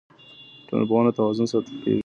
ټولنيز 0.67 1.13
توازن 1.17 1.45
ساتل 1.51 1.75
کيږي. 1.83 1.99